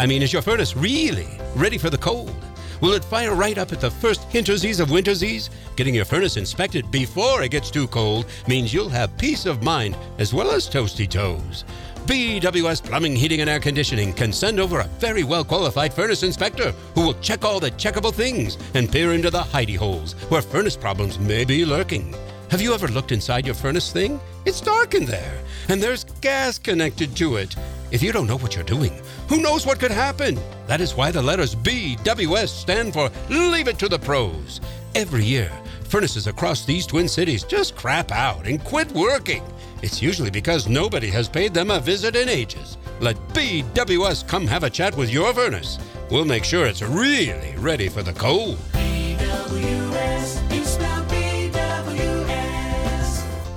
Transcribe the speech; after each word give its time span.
I 0.00 0.06
mean, 0.06 0.22
is 0.22 0.32
your 0.32 0.40
furnace 0.40 0.74
really 0.74 1.28
ready 1.54 1.76
for 1.76 1.90
the 1.90 1.98
cold? 1.98 2.34
Will 2.80 2.94
it 2.94 3.04
fire 3.04 3.34
right 3.34 3.58
up 3.58 3.70
at 3.70 3.82
the 3.82 3.90
first 3.90 4.22
hintersies 4.30 4.80
of 4.80 4.88
wintersies? 4.88 5.50
Getting 5.76 5.94
your 5.94 6.06
furnace 6.06 6.38
inspected 6.38 6.90
before 6.90 7.42
it 7.42 7.50
gets 7.50 7.70
too 7.70 7.86
cold 7.86 8.24
means 8.48 8.72
you'll 8.72 8.88
have 8.88 9.18
peace 9.18 9.44
of 9.44 9.62
mind 9.62 9.98
as 10.16 10.32
well 10.32 10.52
as 10.52 10.70
toasty 10.70 11.06
toes. 11.06 11.66
BWS 12.06 12.82
Plumbing, 12.82 13.14
Heating, 13.14 13.42
and 13.42 13.50
Air 13.50 13.60
Conditioning 13.60 14.14
can 14.14 14.32
send 14.32 14.58
over 14.58 14.80
a 14.80 14.88
very 14.98 15.22
well 15.22 15.44
qualified 15.44 15.92
furnace 15.92 16.22
inspector 16.22 16.72
who 16.94 17.02
will 17.02 17.20
check 17.20 17.44
all 17.44 17.60
the 17.60 17.72
checkable 17.72 18.14
things 18.14 18.56
and 18.72 18.90
peer 18.90 19.12
into 19.12 19.28
the 19.28 19.42
hidey 19.42 19.76
holes 19.76 20.14
where 20.30 20.40
furnace 20.40 20.78
problems 20.78 21.18
may 21.18 21.44
be 21.44 21.62
lurking. 21.66 22.14
Have 22.50 22.62
you 22.62 22.72
ever 22.72 22.88
looked 22.88 23.12
inside 23.12 23.44
your 23.44 23.54
furnace 23.54 23.92
thing? 23.92 24.18
It's 24.46 24.62
dark 24.62 24.94
in 24.94 25.04
there, 25.04 25.42
and 25.68 25.82
there's 25.82 26.04
gas 26.22 26.58
connected 26.58 27.14
to 27.16 27.36
it. 27.36 27.54
If 27.90 28.02
you 28.04 28.12
don't 28.12 28.28
know 28.28 28.38
what 28.38 28.54
you're 28.54 28.62
doing, 28.62 28.92
who 29.28 29.42
knows 29.42 29.66
what 29.66 29.80
could 29.80 29.90
happen? 29.90 30.38
That 30.68 30.80
is 30.80 30.94
why 30.94 31.10
the 31.10 31.20
letters 31.20 31.56
BWS 31.56 32.48
stand 32.48 32.92
for 32.92 33.10
Leave 33.28 33.66
It 33.66 33.80
to 33.80 33.88
the 33.88 33.98
Pros. 33.98 34.60
Every 34.94 35.24
year, 35.24 35.50
furnaces 35.88 36.28
across 36.28 36.64
these 36.64 36.86
twin 36.86 37.08
cities 37.08 37.42
just 37.42 37.74
crap 37.74 38.12
out 38.12 38.46
and 38.46 38.62
quit 38.62 38.92
working. 38.92 39.42
It's 39.82 40.00
usually 40.00 40.30
because 40.30 40.68
nobody 40.68 41.08
has 41.08 41.28
paid 41.28 41.52
them 41.52 41.72
a 41.72 41.80
visit 41.80 42.14
in 42.14 42.28
ages. 42.28 42.78
Let 43.00 43.16
BWS 43.28 44.28
come 44.28 44.46
have 44.46 44.62
a 44.62 44.70
chat 44.70 44.96
with 44.96 45.10
your 45.10 45.34
furnace. 45.34 45.78
We'll 46.12 46.24
make 46.24 46.44
sure 46.44 46.66
it's 46.66 46.82
really 46.82 47.56
ready 47.56 47.88
for 47.88 48.04
the 48.04 48.12
cold. 48.12 48.56
BWS, 48.72 50.64
spell 50.64 51.04
BWS. 51.06 52.22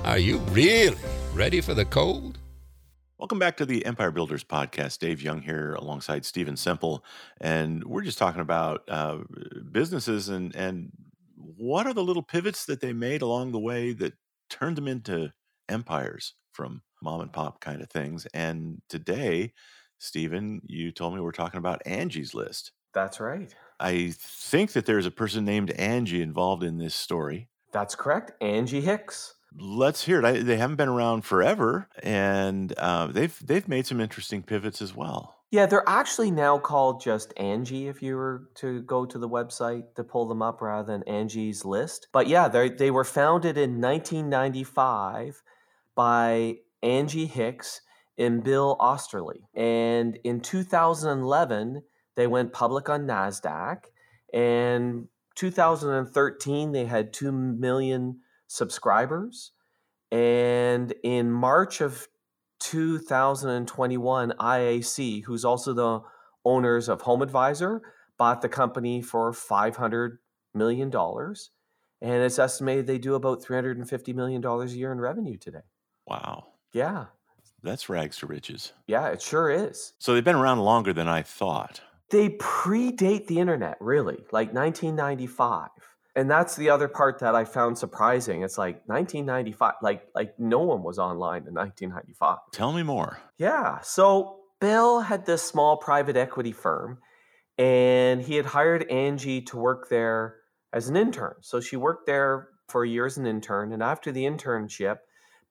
Are 0.04 0.18
you 0.18 0.38
really 0.50 0.98
ready 1.34 1.60
for 1.60 1.74
the 1.74 1.84
cold? 1.84 2.33
Welcome 3.16 3.38
back 3.38 3.56
to 3.58 3.66
the 3.66 3.86
Empire 3.86 4.10
Builders 4.10 4.42
Podcast. 4.42 4.98
Dave 4.98 5.22
Young 5.22 5.40
here 5.40 5.74
alongside 5.74 6.24
Stephen 6.24 6.56
Semple. 6.56 7.04
And 7.40 7.84
we're 7.84 8.02
just 8.02 8.18
talking 8.18 8.40
about 8.40 8.82
uh, 8.88 9.18
businesses 9.70 10.28
and, 10.28 10.54
and 10.56 10.90
what 11.36 11.86
are 11.86 11.94
the 11.94 12.02
little 12.02 12.24
pivots 12.24 12.64
that 12.66 12.80
they 12.80 12.92
made 12.92 13.22
along 13.22 13.52
the 13.52 13.60
way 13.60 13.92
that 13.92 14.14
turned 14.50 14.76
them 14.76 14.88
into 14.88 15.32
empires 15.68 16.34
from 16.50 16.82
mom 17.00 17.20
and 17.20 17.32
pop 17.32 17.60
kind 17.60 17.82
of 17.82 17.88
things. 17.88 18.26
And 18.34 18.82
today, 18.88 19.52
Stephen, 19.98 20.62
you 20.66 20.90
told 20.90 21.14
me 21.14 21.20
we're 21.20 21.30
talking 21.30 21.58
about 21.58 21.82
Angie's 21.86 22.34
List. 22.34 22.72
That's 22.94 23.20
right. 23.20 23.54
I 23.78 24.12
think 24.16 24.72
that 24.72 24.86
there's 24.86 25.06
a 25.06 25.12
person 25.12 25.44
named 25.44 25.70
Angie 25.70 26.20
involved 26.20 26.64
in 26.64 26.78
this 26.78 26.96
story. 26.96 27.48
That's 27.72 27.94
correct. 27.94 28.32
Angie 28.42 28.80
Hicks. 28.80 29.33
Let's 29.58 30.04
hear 30.04 30.18
it. 30.18 30.24
I, 30.24 30.42
they 30.42 30.56
haven't 30.56 30.76
been 30.76 30.88
around 30.88 31.24
forever, 31.24 31.88
and 32.02 32.72
uh, 32.76 33.06
they've 33.06 33.38
they've 33.44 33.68
made 33.68 33.86
some 33.86 34.00
interesting 34.00 34.42
pivots 34.42 34.82
as 34.82 34.94
well. 34.94 35.36
Yeah, 35.50 35.66
they're 35.66 35.88
actually 35.88 36.32
now 36.32 36.58
called 36.58 37.00
just 37.00 37.32
Angi 37.36 37.88
if 37.88 38.02
you 38.02 38.16
were 38.16 38.48
to 38.56 38.82
go 38.82 39.06
to 39.06 39.18
the 39.18 39.28
website 39.28 39.94
to 39.94 40.02
pull 40.02 40.26
them 40.26 40.42
up 40.42 40.60
rather 40.60 40.92
than 40.92 41.04
Angie's 41.04 41.64
List. 41.64 42.08
But 42.10 42.26
yeah, 42.26 42.48
they 42.48 42.70
they 42.70 42.90
were 42.90 43.04
founded 43.04 43.56
in 43.56 43.80
1995 43.80 45.42
by 45.94 46.56
Angie 46.82 47.26
Hicks 47.26 47.80
and 48.18 48.42
Bill 48.42 48.76
Oesterle. 48.80 49.42
And 49.54 50.18
in 50.24 50.40
2011, 50.40 51.82
they 52.14 52.26
went 52.26 52.52
public 52.52 52.88
on 52.88 53.06
NASDAQ. 53.06 53.84
And 54.32 55.08
2013, 55.36 56.72
they 56.72 56.84
had 56.84 57.12
2 57.12 57.32
million 57.32 58.20
subscribers. 58.54 59.52
And 60.12 60.92
in 61.02 61.30
March 61.32 61.80
of 61.80 62.06
2021, 62.60 64.32
IAC, 64.38 65.24
who's 65.24 65.44
also 65.44 65.72
the 65.72 66.00
owners 66.44 66.88
of 66.88 67.00
Home 67.02 67.22
Advisor, 67.22 67.82
bought 68.18 68.40
the 68.42 68.48
company 68.48 69.02
for 69.02 69.32
$500 69.32 70.18
million. 70.54 70.92
And 70.94 72.22
it's 72.22 72.38
estimated 72.38 72.86
they 72.86 72.98
do 72.98 73.14
about 73.14 73.42
$350 73.42 74.14
million 74.14 74.44
a 74.44 74.64
year 74.66 74.92
in 74.92 75.00
revenue 75.00 75.36
today. 75.36 75.62
Wow, 76.06 76.48
Yeah. 76.72 77.06
that's 77.62 77.88
rags 77.88 78.18
to 78.18 78.26
riches. 78.26 78.72
Yeah, 78.86 79.08
it 79.08 79.22
sure 79.22 79.50
is. 79.50 79.94
So 79.98 80.14
they've 80.14 80.22
been 80.24 80.36
around 80.36 80.60
longer 80.60 80.92
than 80.92 81.08
I 81.08 81.22
thought. 81.22 81.80
They 82.10 82.28
predate 82.30 83.26
the 83.26 83.40
internet, 83.40 83.78
really, 83.80 84.18
like 84.30 84.52
1995. 84.52 85.70
And 86.16 86.30
that's 86.30 86.54
the 86.54 86.70
other 86.70 86.86
part 86.86 87.18
that 87.20 87.34
I 87.34 87.44
found 87.44 87.76
surprising. 87.76 88.42
It's 88.42 88.56
like 88.56 88.82
1995, 88.86 89.74
like 89.82 90.02
like 90.14 90.38
no 90.38 90.60
one 90.60 90.82
was 90.82 90.98
online 90.98 91.46
in 91.48 91.54
1995. 91.54 92.38
Tell 92.52 92.72
me 92.72 92.82
more. 92.84 93.18
Yeah. 93.36 93.80
So 93.82 94.40
Bill 94.60 95.00
had 95.00 95.26
this 95.26 95.42
small 95.42 95.76
private 95.76 96.16
equity 96.16 96.52
firm 96.52 96.98
and 97.58 98.22
he 98.22 98.36
had 98.36 98.46
hired 98.46 98.88
Angie 98.90 99.42
to 99.42 99.56
work 99.56 99.88
there 99.88 100.36
as 100.72 100.88
an 100.88 100.96
intern. 100.96 101.34
So 101.40 101.60
she 101.60 101.76
worked 101.76 102.06
there 102.06 102.48
for 102.68 102.84
a 102.84 102.88
year 102.88 103.06
as 103.06 103.16
an 103.16 103.26
intern. 103.26 103.72
And 103.72 103.82
after 103.82 104.10
the 104.10 104.24
internship, 104.24 104.98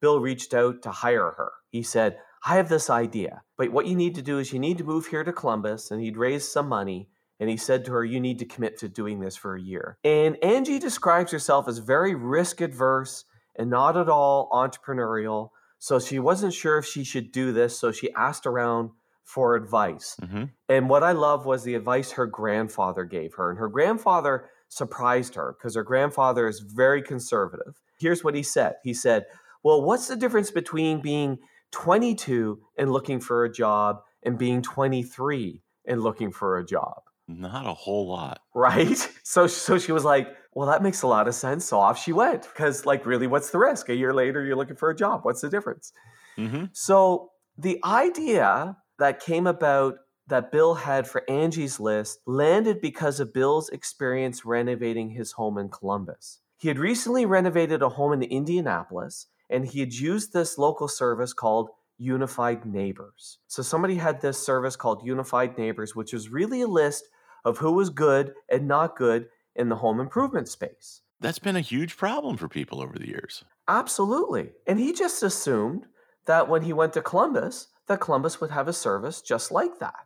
Bill 0.02 0.19
reached 0.19 0.53
out 0.53 0.81
to 0.84 0.91
hire 0.91 1.31
her. 1.31 1.52
He 1.69 1.84
said, 1.84 2.18
I 2.46 2.57
have 2.57 2.68
this 2.68 2.90
idea, 2.90 3.41
but 3.57 3.72
what 3.72 3.88
you 3.88 3.96
need 3.96 4.16
to 4.16 4.22
do 4.22 4.38
is 4.38 4.52
you 4.52 4.59
need 4.59 4.78
to 4.79 4.84
move 4.84 5.07
here 5.07 5.23
to 5.23 5.31
Columbus. 5.31 5.91
And 5.91 6.02
he'd 6.02 6.18
raised 6.18 6.52
some 6.52 6.68
money. 6.68 7.09
And 7.40 7.50
he 7.50 7.58
said 7.58 7.86
to 7.86 7.92
her, 7.92 8.06
You 8.06 8.20
need 8.20 8.40
to 8.40 8.46
commit 8.46 8.78
to 8.80 8.90
doing 8.90 9.20
this 9.20 9.36
for 9.36 9.56
a 9.56 9.62
year. 9.62 9.98
And 10.04 10.42
Angie 10.44 10.80
describes 10.80 11.32
herself 11.32 11.68
as 11.68 11.80
very 11.80 12.16
risk 12.16 12.62
adverse 12.62 13.26
and 13.56 13.70
not 13.70 13.98
at 13.98 14.10
all 14.10 14.50
entrepreneurial. 14.52 15.50
So 15.80 16.00
she 16.00 16.20
wasn't 16.20 16.54
sure 16.54 16.78
if 16.78 16.86
she 16.86 17.04
should 17.04 17.32
do 17.32 17.52
this. 17.52 17.78
So 17.78 17.92
she 17.92 18.14
asked 18.14 18.46
around 18.46 18.92
for 19.24 19.56
advice. 19.56 20.18
hmm 20.20 20.46
And 20.70 20.90
what 20.90 21.04
I 21.04 21.12
love 21.12 21.46
was 21.46 21.64
the 21.64 21.76
advice 21.76 22.12
her 22.12 22.26
grandfather 22.26 23.06
gave 23.06 23.34
her. 23.36 23.50
And 23.50 23.60
her 23.60 23.70
grandfather 23.70 24.50
surprised 24.70 25.36
her 25.36 25.56
because 25.58 25.76
her 25.76 25.84
grandfather 25.84 26.48
is 26.48 26.60
very 26.60 27.02
conservative. 27.02 27.82
Here's 28.00 28.24
what 28.24 28.36
he 28.36 28.44
said 28.44 28.76
He 28.84 28.94
said, 28.94 29.26
Well, 29.64 29.82
what's 29.82 30.08
the 30.08 30.16
difference 30.16 30.52
between 30.52 31.02
being 31.02 31.40
22 31.72 32.60
and 32.78 32.92
looking 32.92 33.20
for 33.20 33.44
a 33.44 33.52
job 33.52 34.02
and 34.24 34.38
being 34.38 34.62
23 34.62 35.62
and 35.86 36.02
looking 36.02 36.32
for 36.32 36.58
a 36.58 36.66
job? 36.66 37.04
Not 37.28 37.66
a 37.66 37.73
whole 37.73 38.07
lot. 38.07 38.39
Right? 38.53 39.09
So, 39.25 39.47
so 39.47 39.79
she 39.79 39.91
was 39.91 40.03
like, 40.03 40.28
Well, 40.53 40.67
that 40.67 40.84
makes 40.84 41.01
a 41.01 41.07
lot 41.07 41.28
of 41.28 41.34
sense. 41.34 41.66
So 41.66 41.79
off 41.79 41.97
she 42.01 42.13
went. 42.13 42.44
Because, 42.44 42.85
like, 42.85 43.06
really, 43.06 43.25
what's 43.25 43.50
the 43.50 43.57
risk? 43.57 43.89
A 43.89 43.95
year 43.95 44.13
later, 44.13 44.44
you're 44.44 44.57
looking 44.57 44.75
for 44.75 44.89
a 44.89 44.95
job. 44.95 45.22
What's 45.23 45.41
the 45.41 45.50
difference? 45.50 45.94
hmm 46.35 46.66
So 46.73 47.31
the 47.57 47.79
idea 47.84 48.78
that 49.00 49.19
came 49.19 49.47
about 49.47 49.95
that 50.28 50.51
Bill 50.51 50.75
had 50.75 51.07
for 51.07 51.29
Angie's 51.29 51.79
List 51.79 52.19
landed 52.25 52.79
because 52.81 53.19
of 53.19 53.34
Bill's 53.34 53.69
experience 53.69 54.45
renovating 54.45 55.09
his 55.09 55.34
home 55.34 55.57
in 55.57 55.69
Columbus. 55.69 56.40
He 56.57 56.67
had 56.67 56.79
recently 56.79 57.25
renovated 57.25 57.81
a 57.81 57.90
home 57.90 58.13
in 58.13 58.23
Indianapolis 58.23 59.28
and 59.50 59.66
he 59.66 59.81
had 59.81 59.94
used 59.94 60.34
this 60.34 60.57
local 60.57 60.88
service 60.88 61.34
called 61.34 61.69
Unified 62.03 62.66
Neighbors. 62.66 63.40
So 63.47 63.62
somebody 63.64 63.96
had 63.96 64.19
this 64.19 64.38
service 64.38 64.75
called 64.75 65.05
Unified 65.05 65.58
Neighbors, 65.58 65.96
which 65.96 66.14
was 66.14 66.29
really 66.29 66.61
a 66.61 66.67
list 66.67 67.08
of 67.46 67.58
who 67.58 67.72
was 67.72 67.90
good 67.90 68.34
and 68.50 68.67
not 68.67 68.97
good 68.97 69.28
in 69.55 69.70
the 69.70 69.76
home 69.76 70.00
improvement 70.00 70.50
space. 70.50 71.02
That's 71.20 71.40
been 71.40 71.55
a 71.55 71.61
huge 71.61 71.96
problem 71.96 72.35
for 72.35 72.50
people 72.50 72.82
over 72.82 73.00
the 73.00 73.08
years. 73.08 73.46
Absolutely. 73.67 74.52
And 74.67 74.79
he 74.79 74.91
just 74.91 75.23
assumed 75.23 75.85
that 76.26 76.50
when 76.50 76.64
he 76.64 76.73
went 76.73 76.94
to 76.94 77.02
Columbus, 77.02 77.67
that 77.88 78.02
Columbus 78.02 78.41
would 78.41 78.52
have 78.52 78.67
a 78.67 78.73
service 78.73 79.22
just 79.22 79.52
like 79.52 79.79
that. 79.79 80.05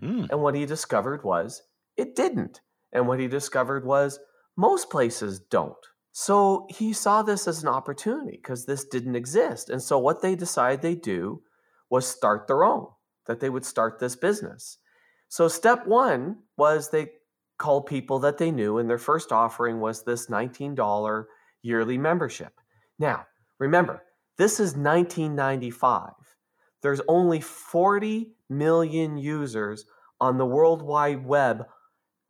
Mm. 0.00 0.30
And 0.30 0.40
what 0.40 0.54
he 0.54 0.64
discovered 0.66 1.24
was 1.24 1.62
it 1.96 2.14
didn't. 2.14 2.60
And 2.92 3.08
what 3.08 3.18
he 3.18 3.26
discovered 3.26 3.84
was 3.84 4.20
most 4.56 4.90
places 4.90 5.40
don't. 5.40 5.74
So 6.12 6.66
he 6.70 6.92
saw 6.92 7.22
this 7.22 7.48
as 7.48 7.62
an 7.62 7.68
opportunity 7.68 8.32
because 8.36 8.64
this 8.66 8.84
didn't 8.84 9.16
exist. 9.16 9.70
And 9.70 9.82
so 9.82 9.98
what 9.98 10.22
they 10.22 10.34
decided 10.34 10.82
they 10.82 10.94
do 10.94 11.42
was 11.90 12.06
start 12.06 12.46
their 12.46 12.64
own, 12.64 12.86
that 13.26 13.40
they 13.40 13.50
would 13.50 13.64
start 13.64 13.98
this 13.98 14.14
business. 14.14 14.78
So 15.28 15.48
step 15.48 15.86
one 15.86 16.36
was 16.56 16.90
they 16.90 17.08
called 17.58 17.86
people 17.86 18.18
that 18.20 18.38
they 18.38 18.50
knew, 18.50 18.78
and 18.78 18.88
their 18.88 18.98
first 18.98 19.32
offering 19.32 19.80
was 19.80 20.04
this 20.04 20.26
$19 20.26 21.24
yearly 21.62 21.96
membership. 21.96 22.52
Now, 22.98 23.26
remember, 23.58 24.02
this 24.36 24.54
is 24.54 24.76
1995. 24.76 26.10
There's 26.82 27.00
only 27.08 27.40
40 27.40 28.32
million 28.50 29.16
users 29.16 29.86
on 30.22 30.38
the 30.38 30.46
World 30.46 30.82
Wide 30.82 31.26
Web, 31.26 31.66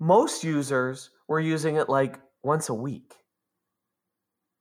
most 0.01 0.43
users 0.43 1.11
were 1.29 1.39
using 1.39 1.77
it 1.77 1.91
like 1.91 2.19
once 2.43 2.71
a 2.71 2.75
week. 2.75 3.15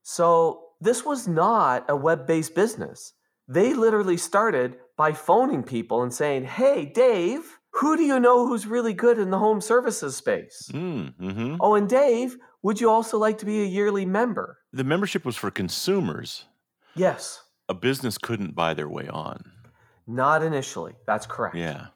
So 0.03 0.63
this 0.79 1.05
was 1.05 1.27
not 1.27 1.85
a 1.89 1.95
web 1.95 2.25
based 2.27 2.55
business. 2.55 3.13
They 3.47 3.73
literally 3.73 4.17
started 4.17 4.77
by 4.97 5.13
phoning 5.13 5.63
people 5.63 6.01
and 6.03 6.13
saying, 6.13 6.45
Hey, 6.45 6.85
Dave, 6.85 7.57
who 7.73 7.97
do 7.97 8.03
you 8.03 8.19
know 8.19 8.47
who's 8.47 8.67
really 8.67 8.93
good 8.93 9.17
in 9.19 9.29
the 9.29 9.39
home 9.39 9.61
services 9.61 10.15
space? 10.15 10.69
Mm, 10.73 11.13
hmm 11.15 11.55
Oh, 11.59 11.75
and 11.75 11.87
Dave, 11.89 12.37
would 12.63 12.79
you 12.81 12.89
also 12.89 13.17
like 13.17 13.37
to 13.39 13.45
be 13.45 13.61
a 13.61 13.65
yearly 13.65 14.05
member? 14.05 14.57
The 14.73 14.83
membership 14.83 15.25
was 15.25 15.35
for 15.35 15.51
consumers. 15.51 16.45
Yes, 16.95 17.41
A 17.69 17.73
business 17.73 18.17
couldn't 18.17 18.53
buy 18.55 18.73
their 18.73 18.89
way 18.89 19.07
on. 19.07 19.43
not 20.07 20.43
initially. 20.43 20.93
That's 21.07 21.25
correct. 21.25 21.55
Yeah. 21.55 21.87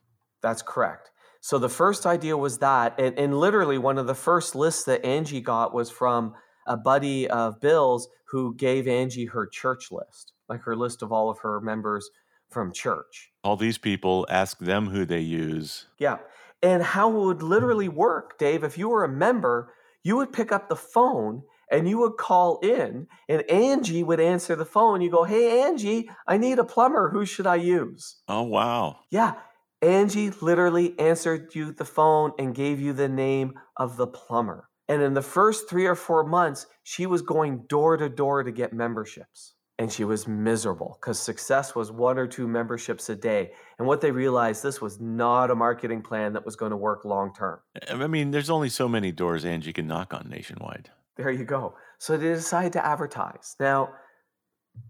That's 0.41 0.61
correct. 0.61 1.11
So 1.41 1.57
the 1.59 1.69
first 1.69 2.05
idea 2.05 2.37
was 2.37 2.59
that, 2.59 2.97
and, 2.99 3.17
and 3.19 3.37
literally 3.37 3.77
one 3.77 3.97
of 3.97 4.07
the 4.07 4.15
first 4.15 4.55
lists 4.55 4.83
that 4.85 5.05
Angie 5.05 5.41
got 5.41 5.73
was 5.73 5.89
from 5.91 6.33
a 6.65 6.77
buddy 6.77 7.27
of 7.29 7.59
Bill's 7.59 8.07
who 8.29 8.55
gave 8.55 8.87
Angie 8.87 9.25
her 9.25 9.47
church 9.47 9.91
list, 9.91 10.33
like 10.49 10.61
her 10.63 10.75
list 10.75 11.01
of 11.01 11.11
all 11.11 11.29
of 11.29 11.39
her 11.39 11.61
members 11.61 12.09
from 12.49 12.71
church. 12.71 13.31
All 13.43 13.57
these 13.57 13.77
people 13.77 14.25
ask 14.29 14.59
them 14.59 14.87
who 14.87 15.05
they 15.05 15.19
use. 15.19 15.87
Yeah. 15.99 16.17
And 16.61 16.81
how 16.81 17.09
it 17.11 17.25
would 17.25 17.43
literally 17.43 17.87
hmm. 17.87 17.95
work, 17.95 18.37
Dave, 18.37 18.63
if 18.63 18.77
you 18.77 18.89
were 18.89 19.03
a 19.03 19.09
member, 19.09 19.73
you 20.03 20.17
would 20.17 20.33
pick 20.33 20.51
up 20.51 20.69
the 20.69 20.75
phone 20.75 21.43
and 21.71 21.89
you 21.89 21.97
would 21.97 22.17
call 22.17 22.59
in, 22.59 23.07
and 23.27 23.49
Angie 23.49 24.03
would 24.03 24.19
answer 24.19 24.55
the 24.55 24.65
phone. 24.65 25.01
You 25.01 25.09
go, 25.09 25.23
Hey, 25.23 25.63
Angie, 25.63 26.09
I 26.27 26.37
need 26.37 26.59
a 26.59 26.63
plumber. 26.63 27.09
Who 27.09 27.25
should 27.25 27.47
I 27.47 27.55
use? 27.55 28.17
Oh, 28.27 28.43
wow. 28.43 28.99
Yeah. 29.09 29.33
Angie 29.81 30.29
literally 30.29 30.97
answered 30.99 31.53
you 31.53 31.71
the 31.71 31.85
phone 31.85 32.33
and 32.39 32.55
gave 32.55 32.79
you 32.79 32.93
the 32.93 33.09
name 33.09 33.53
of 33.77 33.97
the 33.97 34.07
plumber. 34.07 34.69
And 34.87 35.01
in 35.01 35.13
the 35.13 35.21
first 35.21 35.69
three 35.69 35.85
or 35.85 35.95
four 35.95 36.23
months, 36.23 36.67
she 36.83 37.05
was 37.05 37.21
going 37.21 37.63
door 37.67 37.97
to 37.97 38.09
door 38.09 38.43
to 38.43 38.51
get 38.51 38.73
memberships. 38.73 39.53
And 39.77 39.91
she 39.91 40.05
was 40.05 40.25
miserable 40.25 40.97
because 41.01 41.19
success 41.19 41.75
was 41.75 41.91
one 41.91 42.17
or 42.17 42.27
two 42.27 42.47
memberships 42.47 43.09
a 43.09 43.15
day. 43.15 43.51
And 43.77 43.85
what 43.85 43.99
they 43.99 44.11
realized, 44.11 44.63
this 44.63 44.79
was 44.79 45.01
not 45.01 45.51
a 45.51 45.55
marketing 45.55 46.01
plan 46.01 46.31
that 46.33 46.45
was 46.45 46.55
going 46.55 46.69
to 46.69 46.77
work 46.77 47.03
long 47.03 47.33
term. 47.33 47.59
I 47.89 48.07
mean, 48.07 48.31
there's 48.31 48.49
only 48.49 48.69
so 48.69 48.87
many 48.87 49.11
doors 49.11 49.43
Angie 49.43 49.73
can 49.73 49.85
knock 49.85 50.13
on 50.13 50.29
nationwide. 50.29 50.91
There 51.17 51.31
you 51.31 51.43
go. 51.43 51.75
So 51.97 52.15
they 52.15 52.27
decided 52.27 52.73
to 52.73 52.85
advertise. 52.85 53.55
Now, 53.59 53.89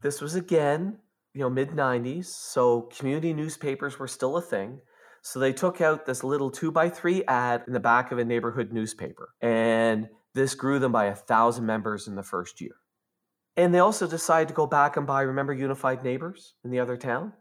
this 0.01 0.21
was 0.21 0.35
again, 0.35 0.99
you 1.33 1.41
know, 1.41 1.49
mid 1.49 1.69
90s. 1.69 2.25
So 2.25 2.83
community 2.95 3.33
newspapers 3.33 3.97
were 3.97 4.07
still 4.07 4.37
a 4.37 4.41
thing. 4.41 4.81
So 5.25 5.39
they 5.39 5.53
took 5.53 5.81
out 5.81 6.05
this 6.05 6.23
little 6.23 6.51
two 6.51 6.71
by 6.71 6.87
three 6.87 7.23
ad 7.25 7.63
in 7.65 7.73
the 7.73 7.79
back 7.79 8.11
of 8.11 8.19
a 8.19 8.23
neighborhood 8.23 8.71
newspaper. 8.71 9.33
And 9.41 10.07
this 10.35 10.53
grew 10.53 10.77
them 10.77 10.91
by 10.91 11.05
a 11.05 11.15
thousand 11.15 11.65
members 11.65 12.07
in 12.07 12.13
the 12.13 12.21
first 12.21 12.61
year. 12.61 12.75
And 13.57 13.73
they 13.73 13.79
also 13.79 14.05
decided 14.05 14.49
to 14.49 14.53
go 14.53 14.67
back 14.67 14.97
and 14.97 15.07
buy, 15.07 15.23
remember 15.23 15.51
Unified 15.51 16.03
Neighbors 16.03 16.53
in 16.63 16.69
the 16.69 16.79
other 16.79 16.95
town? 16.95 17.33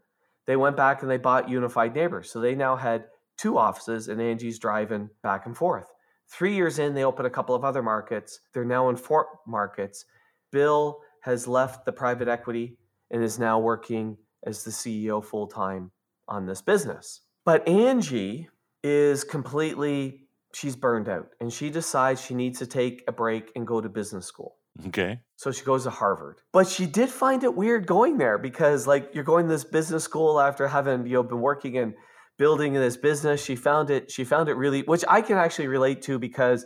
They 0.47 0.55
went 0.55 0.75
back 0.75 1.03
and 1.03 1.11
they 1.11 1.19
bought 1.19 1.47
Unified 1.47 1.93
Neighbors. 1.93 2.31
So 2.31 2.39
they 2.39 2.55
now 2.55 2.75
had 2.75 3.05
two 3.37 3.55
offices, 3.55 4.07
and 4.07 4.19
Angie's 4.19 4.57
driving 4.57 5.11
back 5.21 5.45
and 5.45 5.55
forth. 5.55 5.85
Three 6.27 6.55
years 6.55 6.79
in, 6.79 6.95
they 6.95 7.03
opened 7.03 7.27
a 7.27 7.31
couple 7.31 7.53
of 7.53 7.63
other 7.63 7.83
markets. 7.83 8.39
They're 8.51 8.65
now 8.65 8.89
in 8.89 8.95
four 8.95 9.27
markets. 9.45 10.05
Bill 10.51 11.01
has 11.21 11.47
left 11.47 11.85
the 11.85 11.91
private 11.91 12.29
equity 12.29 12.79
and 13.11 13.21
is 13.21 13.37
now 13.37 13.59
working 13.59 14.17
as 14.43 14.63
the 14.63 14.71
CEO 14.71 15.23
full 15.23 15.45
time 15.45 15.91
on 16.27 16.47
this 16.47 16.63
business. 16.63 17.21
But 17.45 17.67
Angie 17.67 18.49
is 18.83 19.23
completely, 19.23 20.27
she's 20.53 20.75
burned 20.75 21.07
out 21.07 21.29
and 21.39 21.53
she 21.53 21.69
decides 21.69 22.21
she 22.21 22.33
needs 22.33 22.59
to 22.59 22.67
take 22.67 23.03
a 23.07 23.11
break 23.11 23.51
and 23.55 23.65
go 23.65 23.79
to 23.79 23.87
business 23.87 24.25
school. 24.25 24.55
Okay. 24.87 25.19
So 25.37 25.51
she 25.51 25.63
goes 25.63 25.83
to 25.83 25.89
Harvard. 25.89 26.41
But 26.51 26.67
she 26.67 26.85
did 26.85 27.09
find 27.09 27.43
it 27.43 27.55
weird 27.55 27.87
going 27.87 28.17
there 28.17 28.37
because 28.37 28.87
like 28.87 29.11
you're 29.13 29.23
going 29.23 29.45
to 29.45 29.51
this 29.51 29.63
business 29.63 30.03
school 30.03 30.39
after 30.39 30.67
having, 30.67 31.05
you 31.05 31.13
know, 31.13 31.23
been 31.23 31.39
working 31.39 31.75
in 31.75 31.93
building 32.37 32.73
this 32.73 32.97
business. 32.97 33.43
She 33.43 33.55
found 33.55 33.89
it, 33.89 34.11
she 34.11 34.23
found 34.23 34.49
it 34.49 34.55
really, 34.55 34.81
which 34.81 35.05
I 35.07 35.21
can 35.21 35.37
actually 35.37 35.67
relate 35.67 36.01
to 36.03 36.19
because 36.19 36.65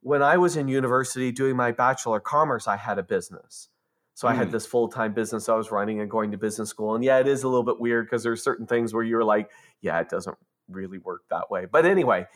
when 0.00 0.22
I 0.22 0.36
was 0.36 0.56
in 0.56 0.68
university 0.68 1.32
doing 1.32 1.56
my 1.56 1.70
bachelor 1.70 2.18
of 2.18 2.24
commerce, 2.24 2.66
I 2.66 2.76
had 2.76 2.98
a 2.98 3.02
business. 3.02 3.68
So 4.14 4.28
I 4.28 4.34
had 4.34 4.48
Mm. 4.48 4.52
this 4.52 4.64
full-time 4.66 5.12
business 5.12 5.48
I 5.48 5.54
was 5.54 5.70
running 5.72 6.00
and 6.00 6.08
going 6.10 6.30
to 6.30 6.38
business 6.38 6.70
school. 6.70 6.94
And 6.94 7.02
yeah, 7.02 7.18
it 7.18 7.26
is 7.26 7.42
a 7.42 7.48
little 7.48 7.64
bit 7.64 7.80
weird 7.80 8.06
because 8.06 8.22
there's 8.22 8.42
certain 8.42 8.66
things 8.66 8.94
where 8.94 9.02
you're 9.02 9.24
like, 9.24 9.50
yeah, 9.80 9.98
it 10.00 10.08
doesn't 10.08 10.36
really 10.68 10.98
work 10.98 11.22
that 11.30 11.50
way. 11.50 11.66
But 11.70 11.84
anyway, 11.84 12.26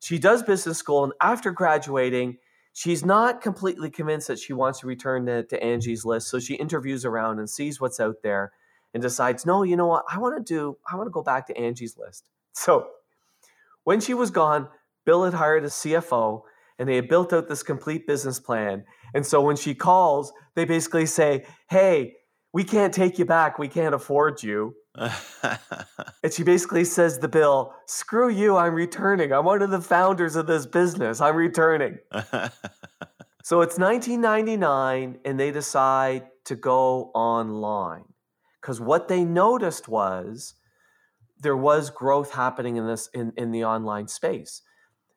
she 0.00 0.18
does 0.18 0.42
business 0.42 0.76
school 0.78 1.02
and 1.02 1.12
after 1.22 1.50
graduating, 1.50 2.36
she's 2.74 3.04
not 3.04 3.40
completely 3.40 3.88
convinced 3.88 4.28
that 4.28 4.38
she 4.38 4.52
wants 4.52 4.80
to 4.80 4.86
return 4.86 5.24
to, 5.26 5.44
to 5.44 5.62
Angie's 5.64 6.04
list. 6.04 6.28
So 6.28 6.38
she 6.38 6.54
interviews 6.54 7.04
around 7.04 7.38
and 7.38 7.48
sees 7.48 7.80
what's 7.80 8.00
out 8.00 8.16
there 8.22 8.52
and 8.92 9.02
decides, 9.02 9.46
no, 9.46 9.62
you 9.62 9.76
know 9.76 9.86
what? 9.86 10.04
I 10.10 10.18
want 10.18 10.36
to 10.36 10.42
do, 10.54 10.76
I 10.90 10.96
want 10.96 11.06
to 11.06 11.10
go 11.10 11.22
back 11.22 11.46
to 11.46 11.56
Angie's 11.56 11.96
list. 11.96 12.28
So 12.52 12.88
when 13.84 14.00
she 14.00 14.12
was 14.12 14.30
gone, 14.30 14.68
Bill 15.04 15.24
had 15.24 15.34
hired 15.34 15.64
a 15.64 15.68
CFO 15.68 16.42
and 16.78 16.88
they 16.88 16.96
had 16.96 17.08
built 17.08 17.32
out 17.32 17.48
this 17.48 17.62
complete 17.62 18.06
business 18.06 18.38
plan. 18.40 18.84
And 19.14 19.24
so 19.24 19.40
when 19.40 19.56
she 19.56 19.74
calls, 19.74 20.32
they 20.54 20.64
basically 20.64 21.06
say, 21.06 21.46
hey, 21.70 22.14
we 22.52 22.64
can't 22.64 22.92
take 22.92 23.18
you 23.18 23.24
back. 23.24 23.58
We 23.58 23.68
can't 23.68 23.94
afford 23.94 24.42
you. 24.42 24.74
And 26.22 26.32
she 26.32 26.42
basically 26.42 26.84
says 26.84 27.18
to 27.18 27.28
Bill, 27.28 27.74
screw 27.86 28.30
you, 28.30 28.56
I'm 28.56 28.74
returning. 28.74 29.30
I'm 29.30 29.44
one 29.44 29.60
of 29.60 29.70
the 29.70 29.82
founders 29.82 30.36
of 30.36 30.46
this 30.46 30.64
business. 30.64 31.20
I'm 31.20 31.36
returning. 31.36 31.98
So 33.44 33.60
it's 33.60 33.78
1999, 33.78 35.18
and 35.22 35.38
they 35.38 35.50
decide 35.50 36.28
to 36.46 36.56
go 36.56 37.10
online 37.14 38.04
because 38.58 38.80
what 38.80 39.06
they 39.08 39.22
noticed 39.22 39.86
was 39.86 40.54
there 41.40 41.54
was 41.54 41.90
growth 41.90 42.32
happening 42.32 42.76
in 42.76 42.86
this 42.86 43.10
in, 43.12 43.34
in 43.36 43.50
the 43.50 43.62
online 43.62 44.08
space. 44.08 44.62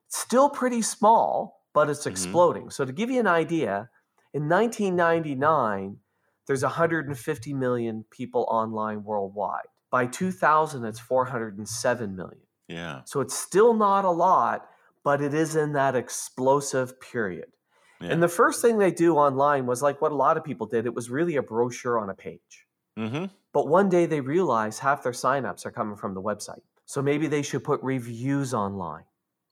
Still 0.08 0.50
pretty 0.50 0.82
small, 0.82 1.57
but 1.72 1.88
it's 1.90 2.04
Mhm. 2.04 2.10
exploding. 2.10 2.70
So 2.70 2.84
to 2.84 2.92
give 2.92 3.10
you 3.10 3.20
an 3.20 3.26
idea, 3.26 3.90
in 4.32 4.48
1999, 4.48 6.00
there's 6.46 6.62
150 6.62 7.52
million 7.54 8.04
people 8.10 8.46
online 8.50 9.04
worldwide. 9.04 9.66
By 9.90 10.06
2000, 10.06 10.84
it's 10.84 10.98
407 11.00 12.14
million. 12.16 12.40
yeah. 12.68 13.00
So 13.06 13.20
it's 13.20 13.34
still 13.34 13.72
not 13.74 14.04
a 14.04 14.10
lot, 14.10 14.68
but 15.02 15.22
it 15.22 15.32
is 15.32 15.56
in 15.56 15.72
that 15.72 15.94
explosive 15.96 17.00
period. 17.00 17.52
Yeah. 18.00 18.10
And 18.10 18.22
the 18.22 18.28
first 18.28 18.60
thing 18.60 18.76
they 18.78 18.90
do 18.90 19.16
online 19.16 19.64
was 19.66 19.80
like 19.82 20.00
what 20.02 20.12
a 20.12 20.14
lot 20.14 20.36
of 20.36 20.44
people 20.44 20.66
did. 20.66 20.84
It 20.86 20.94
was 20.94 21.08
really 21.10 21.36
a 21.36 21.42
brochure 21.42 21.98
on 21.98 22.10
a 22.10 22.14
page. 22.14 22.66
mm-hmm. 22.98 23.26
But 23.54 23.68
one 23.68 23.88
day 23.88 24.04
they 24.06 24.20
realize 24.20 24.80
half 24.80 25.02
their 25.02 25.12
signups 25.12 25.64
are 25.64 25.70
coming 25.70 25.96
from 25.96 26.12
the 26.14 26.20
website. 26.20 26.60
So 26.84 27.00
maybe 27.00 27.26
they 27.26 27.42
should 27.42 27.64
put 27.64 27.82
reviews 27.82 28.52
online. 28.52 29.04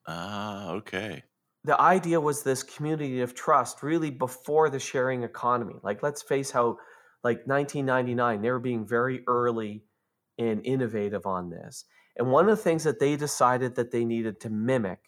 Ah, 0.07 0.71
okay. 0.73 1.25
The 1.67 1.81
idea 1.81 2.21
was 2.21 2.43
this 2.43 2.63
community 2.63 3.21
of 3.21 3.35
trust 3.35 3.83
really 3.83 4.11
before 4.11 4.71
the 4.71 4.79
sharing 4.79 5.25
economy. 5.25 5.75
Like 5.83 6.03
let's 6.03 6.23
face 6.23 6.53
how 6.53 6.79
like 7.25 7.39
1999 7.47 8.41
they 8.41 8.51
were 8.51 8.61
being 8.61 8.87
very 8.87 9.25
early 9.27 9.83
and 10.39 10.65
innovative 10.65 11.27
on 11.27 11.51
this. 11.51 11.85
And 12.17 12.31
one 12.31 12.49
of 12.49 12.57
the 12.57 12.63
things 12.63 12.85
that 12.85 13.01
they 13.01 13.17
decided 13.17 13.75
that 13.75 13.91
they 13.91 14.05
needed 14.05 14.41
to 14.41 14.51
mimic 14.51 15.01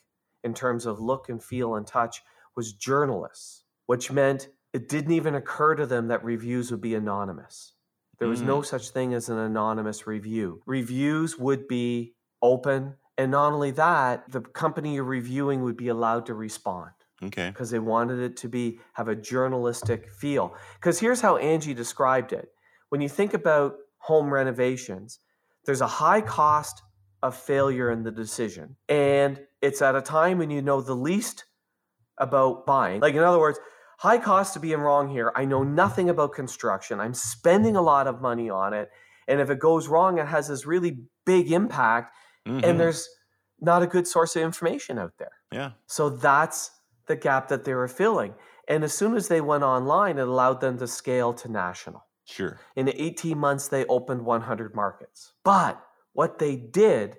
in 0.43 0.53
terms 0.53 0.85
of 0.85 1.00
look 1.00 1.29
and 1.29 1.43
feel 1.43 1.77
and 1.77 1.87
touch 1.87 2.23
was 2.57 2.73
journalists, 2.73 3.62
which 3.87 4.11
meant 4.11 4.49
it 4.73 4.88
didn't 4.88 5.12
even 5.12 5.37
occur 5.37 5.77
to 5.77 5.87
them 5.87 6.09
that 6.09 6.25
reviews 6.25 6.73
would 6.73 6.81
be 6.81 6.95
anonymous. 6.95 7.75
There 8.19 8.29
was 8.29 8.43
no 8.43 8.59
mm. 8.59 8.67
such 8.67 8.91
thing 8.91 9.15
as 9.15 9.29
an 9.29 9.38
anonymous 9.38 10.07
review. 10.07 10.61
Reviews 10.67 11.38
would 11.38 11.69
be 11.69 12.15
open. 12.43 12.95
And 13.18 13.32
not 13.32 13.52
only 13.52 13.72
that, 13.72 14.30
the 14.30 14.40
company 14.40 14.94
you're 14.94 15.04
reviewing 15.04 15.62
would 15.64 15.76
be 15.76 15.88
allowed 15.88 16.25
to 16.26 16.34
respond 16.34 16.92
Okay. 17.22 17.48
because 17.50 17.70
they 17.70 17.80
wanted 17.80 18.20
it 18.20 18.37
to 18.38 18.48
be 18.48 18.78
have 18.94 19.08
a 19.08 19.16
journalistic 19.16 20.08
feel. 20.12 20.54
Because 20.75 21.00
here's 21.00 21.20
how 21.20 21.37
Angie 21.37 21.75
described 21.75 22.32
it. 22.32 22.48
When 22.90 23.00
you 23.00 23.08
think 23.08 23.34
about 23.34 23.75
home 23.98 24.32
renovations, 24.32 25.18
there's 25.66 25.80
a 25.80 25.87
high 25.87 26.20
cost 26.20 26.82
of 27.22 27.37
failure 27.37 27.90
in 27.90 28.04
the 28.04 28.12
decision. 28.12 28.76
And 28.88 29.40
it's 29.60 29.82
at 29.82 29.96
a 29.96 30.00
time 30.00 30.38
when 30.38 30.50
you 30.50 30.62
know 30.62 30.80
the 30.80 30.94
least 30.94 31.44
about 32.18 32.64
buying. 32.66 33.00
Like 33.00 33.14
in 33.14 33.22
other 33.22 33.40
words, 33.40 33.58
high 33.98 34.18
cost 34.18 34.54
to 34.54 34.60
being 34.60 34.78
wrong 34.78 35.08
here. 35.08 35.32
I 35.34 35.44
know 35.44 35.64
nothing 35.64 36.08
about 36.08 36.32
construction. 36.32 37.00
I'm 37.00 37.14
spending 37.14 37.75
a 37.75 37.82
lot 37.82 38.06
of 38.06 38.20
money 38.22 38.48
on 38.48 38.72
it. 38.72 38.90
And 39.26 39.40
if 39.40 39.50
it 39.50 39.58
goes 39.58 39.88
wrong, 39.88 40.18
it 40.18 40.26
has 40.28 40.48
this 40.48 40.64
really 40.64 41.00
big 41.26 41.50
impact. 41.50 42.14
Mhm. 42.49 42.64
And 42.64 42.81
there's 42.81 43.09
not 43.61 43.83
a 43.83 43.87
good 43.87 44.07
source 44.07 44.37
of 44.37 44.43
information 44.43 44.99
out 44.99 45.12
there. 45.19 45.33
yeah. 45.50 45.73
So 45.87 46.11
that's 46.11 46.71
the 47.07 47.17
gap 47.17 47.49
that 47.49 47.64
they 47.64 47.75
were 47.75 47.88
filling. 47.88 48.35
And 48.69 48.85
as 48.85 48.93
soon 48.93 49.17
as 49.17 49.28
they 49.28 49.40
went 49.40 49.64
online, 49.64 50.19
it 50.19 50.28
allowed 50.28 50.61
them 50.61 50.78
to 50.78 50.87
scale 50.87 51.33
to 51.35 51.49
national. 51.50 52.05
Sure. 52.25 52.59
In 52.76 52.88
18 52.88 53.38
months, 53.38 53.69
they 53.69 53.87
opened 53.87 54.26
100 54.26 54.75
markets. 54.75 55.33
But 55.43 55.83
what 56.12 56.38
they 56.38 56.57
did 56.57 57.17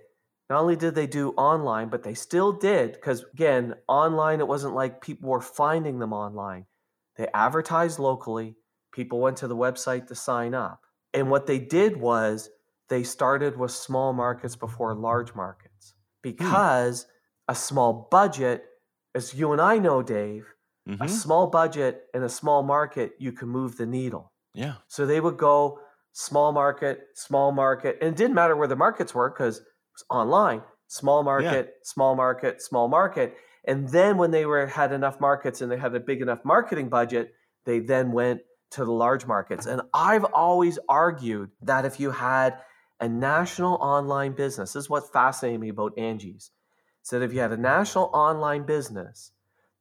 not 0.50 0.62
only 0.62 0.76
did 0.76 0.96
they 0.96 1.08
do 1.08 1.32
online, 1.32 1.90
but 1.90 2.04
they 2.04 2.16
still 2.16 2.52
did, 2.52 2.94
because 2.94 3.24
again, 3.34 3.76
online, 3.88 4.40
it 4.40 4.48
wasn't 4.48 4.74
like 4.74 5.00
people 5.02 5.30
were 5.30 5.42
finding 5.42 6.00
them 6.00 6.12
online. 6.14 6.66
They 7.18 7.28
advertised 7.34 8.00
locally, 8.00 8.56
people 8.92 9.20
went 9.20 9.38
to 9.38 9.48
the 9.48 9.56
website 9.56 10.08
to 10.08 10.16
sign 10.16 10.54
up. 10.56 10.82
And 11.14 11.30
what 11.30 11.46
they 11.48 11.60
did 11.60 11.98
was 11.98 12.50
they 12.90 13.04
started 13.04 13.58
with 13.58 13.72
small 13.72 14.14
markets 14.14 14.56
before 14.56 14.94
large 14.96 15.34
markets 15.36 15.94
because 16.22 17.08
a 17.48 17.56
small 17.56 18.08
budget, 18.12 18.66
as 19.16 19.34
you 19.34 19.52
and 19.54 19.62
I 19.62 19.78
know, 19.78 20.02
Dave, 20.02 20.54
a 20.88 20.92
Mhm. 20.92 21.10
small 21.10 21.48
budget 21.48 22.06
and 22.14 22.24
a 22.24 22.30
small 22.30 22.64
market, 22.64 23.14
you 23.20 23.32
can 23.32 23.48
move 23.48 23.78
the 23.78 23.86
needle. 23.86 24.34
Yeah. 24.56 24.76
So 24.88 25.06
they 25.06 25.22
would 25.22 25.38
go 25.38 25.80
small 26.14 26.52
market, 26.52 27.08
small 27.14 27.52
market, 27.52 27.98
and 28.02 28.10
it 28.10 28.18
didn't 28.18 28.34
matter 28.34 28.56
where 28.56 28.68
the 28.68 28.76
markets 28.76 29.14
were 29.14 29.30
because 29.30 29.60
it 29.60 29.66
was 29.94 30.06
online. 30.10 30.64
Small 30.88 31.22
market, 31.22 31.76
small 31.84 32.16
market, 32.16 32.62
small 32.62 32.88
market, 32.88 33.38
and 33.66 33.88
then 33.90 34.18
when 34.18 34.32
they 34.32 34.48
were 34.48 34.66
had 34.66 34.92
enough 34.92 35.20
markets 35.20 35.62
and 35.62 35.72
they 35.72 35.78
had 35.78 35.94
a 35.94 36.00
big 36.00 36.22
enough 36.22 36.44
marketing 36.44 36.90
budget, 36.90 37.36
they 37.66 37.80
then 37.80 38.12
went 38.12 38.42
to 38.72 38.84
the 38.86 38.92
large 38.92 39.28
markets. 39.28 39.68
And 39.68 39.82
I've 39.94 40.24
always 40.26 40.80
argued 40.90 41.52
that 41.62 41.86
if 41.86 42.00
you 42.00 42.10
had 42.10 42.60
a 43.00 43.08
national 43.08 43.76
online 43.76 44.34
business, 44.34 44.74
this 44.74 44.84
is 44.84 44.90
what 44.90 45.12
fascinated 45.12 45.62
me 45.62 45.70
about 45.70 45.98
Angie's, 45.98 46.52
is 47.04 47.10
that 47.10 47.22
if 47.22 47.34
you 47.34 47.40
had 47.40 47.52
a 47.52 47.58
national 47.58 48.06
online 48.14 48.64
business, 48.64 49.32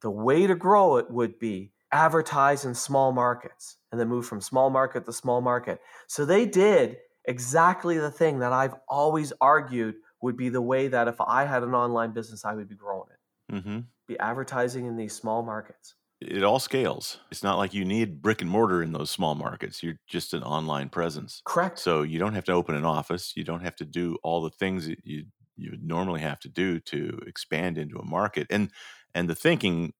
the 0.02 0.10
way 0.10 0.46
to 0.46 0.54
grow 0.54 0.96
it 0.96 1.10
would 1.10 1.38
be 1.38 1.72
advertise 1.92 2.64
in 2.64 2.74
small 2.74 3.12
markets 3.12 3.76
and 3.90 4.00
then 4.00 4.08
move 4.08 4.26
from 4.26 4.40
small 4.40 4.70
market 4.70 5.04
to 5.06 5.12
small 5.12 5.40
market. 5.40 5.80
So 6.06 6.24
they 6.24 6.46
did 6.46 6.98
exactly 7.24 7.98
the 7.98 8.10
thing 8.10 8.38
that 8.40 8.52
I've 8.52 8.74
always 8.88 9.32
argued 9.40 9.96
would 10.20 10.36
be 10.36 10.48
the 10.48 10.62
way 10.62 10.88
that 10.88 11.08
if 11.08 11.20
I 11.20 11.44
had 11.44 11.62
an 11.62 11.74
online 11.74 12.12
business, 12.12 12.44
I 12.44 12.54
would 12.54 12.68
be 12.68 12.74
growing 12.74 13.08
it. 13.10 13.62
hmm 13.62 13.80
Be 14.06 14.18
advertising 14.18 14.86
in 14.86 14.96
these 14.96 15.14
small 15.14 15.42
markets. 15.42 15.94
It 16.20 16.42
all 16.42 16.58
scales. 16.58 17.18
It's 17.30 17.44
not 17.44 17.58
like 17.58 17.74
you 17.74 17.84
need 17.84 18.22
brick 18.22 18.42
and 18.42 18.50
mortar 18.50 18.82
in 18.82 18.92
those 18.92 19.10
small 19.10 19.36
markets. 19.36 19.82
You're 19.82 20.00
just 20.08 20.34
an 20.34 20.42
online 20.42 20.88
presence. 20.88 21.42
Correct. 21.44 21.78
So 21.78 22.02
you 22.02 22.18
don't 22.18 22.34
have 22.34 22.44
to 22.46 22.52
open 22.52 22.74
an 22.74 22.84
office. 22.84 23.34
You 23.36 23.44
don't 23.44 23.62
have 23.62 23.76
to 23.76 23.84
do 23.84 24.18
all 24.24 24.42
the 24.42 24.50
things 24.50 24.86
that 24.86 24.98
you 25.04 25.26
you 25.56 25.72
would 25.72 25.82
normally 25.82 26.20
have 26.20 26.38
to 26.40 26.48
do 26.48 26.78
to 26.78 27.20
expand 27.26 27.78
into 27.78 27.98
a 27.98 28.04
market. 28.04 28.46
And 28.50 28.70
and 29.14 29.28
the 29.28 29.34
thinking 29.34 29.92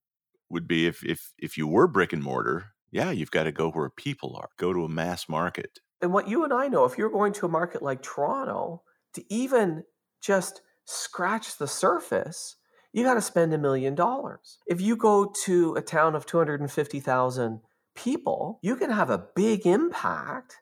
would 0.51 0.67
be 0.67 0.87
if 0.87 1.05
if 1.05 1.33
if 1.39 1.57
you 1.57 1.67
were 1.67 1.87
brick 1.87 2.13
and 2.13 2.23
mortar, 2.23 2.73
yeah, 2.91 3.11
you've 3.11 3.31
got 3.31 3.45
to 3.45 3.53
go 3.53 3.71
where 3.71 3.91
people 3.91 4.37
are. 4.37 4.49
Go 4.57 4.73
to 4.73 4.85
a 4.85 4.89
mass 4.89 5.29
market. 5.29 5.79
And 6.01 6.13
what 6.13 6.29
you 6.29 6.45
and 6.45 6.53
I 6.53 6.69
know, 6.69 6.85
if 6.85 6.97
you're 6.97 7.11
going 7.11 7.33
to 7.35 7.47
a 7.47 7.51
market 7.51 7.83
like 7.83 8.03
Toronto, 8.03 8.83
to 9.15 9.25
even 9.33 9.85
just 10.21 10.63
scratch 10.85 11.59
the 11.59 11.67
surface, 11.67 12.57
you 12.93 13.05
got 13.05 13.15
to 13.15 13.23
spend 13.23 13.53
a 13.55 13.59
million 13.59 13.95
dollars. 13.95 14.59
If 14.67 14.81
you 14.81 14.97
go 14.97 15.33
to 15.45 15.75
a 15.75 15.83
town 15.83 16.15
of 16.15 16.27
250,000 16.27 17.61
people, 17.95 18.59
you 18.63 18.77
can 18.77 18.91
have 18.91 19.11
a 19.11 19.27
big 19.35 19.67
impact, 19.67 20.57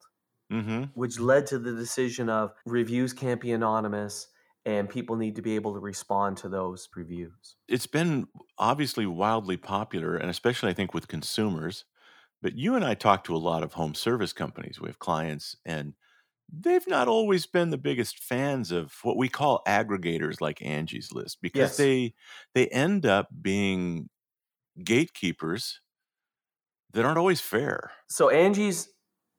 Mm-hmm. 0.53 0.95
which 0.95 1.19
led 1.21 1.47
to 1.49 1.59
the 1.59 1.73
decision 1.75 2.29
of 2.31 2.55
reviews 2.67 3.13
can't 3.13 3.41
be 3.41 3.53
anonymous 3.53 4.29
and 4.65 4.89
people 4.89 5.17
need 5.17 5.37
to 5.37 5.43
be 5.43 5.55
able 5.57 5.75
to 5.75 5.81
respond 5.81 6.37
to 6.39 6.49
those 6.49 6.89
reviews. 6.97 7.57
It's 7.69 7.87
been 7.87 8.29
obviously 8.59 9.07
wildly 9.07 9.57
popular, 9.57 10.17
and 10.17 10.29
especially 10.31 10.71
I 10.71 10.75
think 10.75 10.93
with 10.93 11.09
consumers. 11.09 11.85
But 12.43 12.55
you 12.57 12.77
and 12.77 12.85
I 12.85 12.95
talk 12.95 13.25
to 13.25 13.37
a 13.37 13.39
lot 13.39 13.63
of 13.65 13.75
home 13.75 13.95
service 13.95 14.33
companies. 14.33 14.81
We 14.81 14.89
have 14.89 14.99
clients, 15.01 15.57
and 15.67 15.95
they've 16.53 16.87
not 16.89 17.09
always 17.09 17.47
been 17.47 17.71
the 17.71 17.79
biggest 17.79 18.19
fans 18.23 18.73
of 18.73 18.95
what 19.05 19.19
we 19.19 19.29
call 19.29 19.63
aggregators 19.69 20.41
like 20.41 20.63
Angie's 20.63 21.13
List 21.13 21.41
because 21.43 21.77
Yes. 21.77 21.77
they 21.77 22.15
they 22.55 22.69
end 22.69 23.07
up 23.07 23.29
being 23.43 24.11
gatekeepers 24.83 25.81
that 26.95 27.05
aren't 27.05 27.19
always 27.19 27.41
fair. 27.41 27.93
So 28.07 28.31
Angie's 28.31 28.89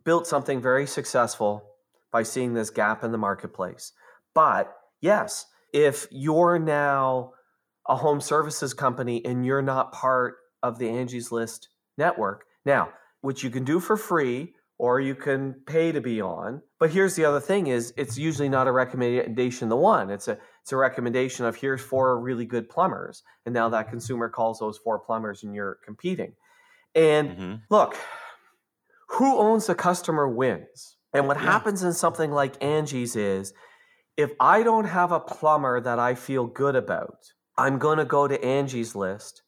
built 0.04 0.28
something 0.28 0.62
very 0.62 0.86
successful 0.86 1.64
by 2.12 2.24
seeing 2.24 2.54
this 2.54 2.70
gap 2.70 3.04
in 3.04 3.12
the 3.12 3.18
marketplace. 3.18 3.94
But 4.34 4.74
yes, 5.02 5.46
if 5.74 6.08
you're 6.12 6.60
now 6.60 7.32
a 7.88 7.96
home 7.96 8.22
services 8.22 8.74
company 8.74 9.24
and 9.26 9.46
you're 9.46 9.62
not 9.62 9.92
part 9.92 10.36
of 10.62 10.80
the 10.80 10.90
Angie's 10.90 11.32
List 11.32 11.70
network, 11.98 12.46
now, 12.66 12.90
which 13.22 13.44
you 13.44 13.50
can 13.50 13.64
do 13.64 13.80
for 13.80 13.98
free 13.98 14.54
or 14.78 15.00
you 15.00 15.16
can 15.16 15.54
pay 15.66 15.92
to 15.92 16.02
be 16.02 16.22
on. 16.22 16.62
But 16.80 16.92
here's 16.92 17.16
the 17.16 17.26
other 17.26 17.40
thing 17.40 17.68
is 17.68 17.94
it's 17.96 18.18
usually 18.18 18.50
not 18.50 18.68
a 18.68 18.72
recommendation 18.72 19.70
the 19.70 19.78
one. 19.78 20.10
It's 20.10 20.28
a 20.28 20.38
it's 20.62 20.74
a 20.74 20.78
recommendation 20.78 21.46
of 21.46 21.56
here's 21.56 21.82
four 21.82 22.20
really 22.20 22.46
good 22.46 22.68
plumbers. 22.70 23.24
And 23.46 23.54
now 23.54 23.70
that 23.70 23.90
consumer 23.90 24.28
calls 24.28 24.60
those 24.60 24.78
four 24.78 25.00
plumbers 25.00 25.44
and 25.44 25.56
you're 25.56 25.78
competing. 25.86 26.34
And 26.96 27.30
Mhm. 27.38 27.62
look, 27.70 27.96
who 29.10 29.38
owns 29.38 29.68
the 29.68 29.75
customer 29.75 30.28
wins. 30.28 30.98
And 31.14 31.28
what 31.28 31.38
Yeah. 31.38 31.44
happens 31.52 31.84
in 31.84 31.94
something 31.94 32.32
like 32.32 32.62
Angie's 32.64 33.16
is 33.16 33.54
if 34.18 34.32
I 34.40 34.64
don't 34.64 34.86
have 34.86 35.12
a 35.12 35.20
plumber 35.20 35.80
that 35.82 36.00
I 36.00 36.16
feel 36.16 36.46
good 36.48 36.75
about, 36.75 37.32
I'm 37.58 37.78
going 37.78 37.98
to 38.00 38.06
go 38.06 38.28
to 38.28 38.44
Angie's 38.44 38.96
list 38.96 39.44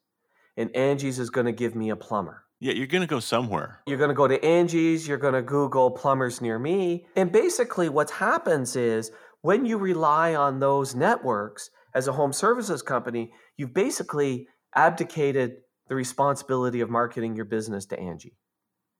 and 0.55 0.73
Angie's 0.75 1.19
is 1.19 1.29
going 1.29 1.45
to 1.45 1.51
give 1.51 1.75
me 1.75 1.89
a 1.89 1.95
plumber. 1.95 2.43
Yeah, 2.59 2.73
you're 2.73 2.87
going 2.87 3.01
to 3.01 3.07
go 3.07 3.19
somewhere. 3.19 3.81
You're 3.85 3.97
going 3.99 4.09
to 4.09 4.15
go 4.15 4.27
to 4.27 4.43
Angie's, 4.43 5.07
you're 5.07 5.17
going 5.17 5.35
to 5.35 5.41
Google 5.43 5.91
plumbers 5.91 6.41
near 6.41 6.57
me. 6.57 7.05
And 7.15 7.31
basically, 7.31 7.87
what 7.89 8.09
happens 8.09 8.75
is 8.75 9.11
when 9.41 9.65
you 9.65 9.77
rely 9.77 10.33
on 10.33 10.59
those 10.59 10.95
networks 10.95 11.69
as 11.93 12.07
a 12.07 12.13
home 12.13 12.33
services 12.33 12.81
company, 12.81 13.31
you've 13.57 13.73
basically 13.73 14.47
abdicated 14.73 15.57
the 15.87 15.95
responsibility 15.95 16.81
of 16.81 16.89
marketing 16.89 17.35
your 17.35 17.45
business 17.45 17.85
to 17.87 17.99
Angie. 17.99 18.37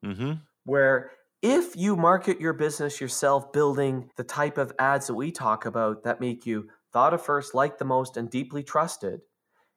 Mm-hmm. 0.06 0.34
Where 0.66 1.12
if 1.42 1.76
you 1.76 1.96
market 1.96 2.40
your 2.40 2.54
business 2.54 3.00
yourself, 3.00 3.52
building 3.54 4.10
the 4.16 4.24
type 4.24 4.58
of 4.58 4.74
ads 4.80 5.08
that 5.08 5.14
we 5.16 5.32
talk 5.32 5.66
about 5.66 6.04
that 6.04 6.20
make 6.20 6.46
you 6.46 6.70
thought 6.94 7.14
of 7.14 7.22
first, 7.22 7.54
liked 7.54 7.80
the 7.80 7.86
most, 7.86 8.18
and 8.18 8.30
deeply 8.30 8.64
trusted, 8.64 9.22